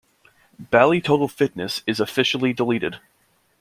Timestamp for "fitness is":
1.27-1.99